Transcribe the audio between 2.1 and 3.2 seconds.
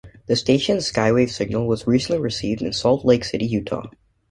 received in Salt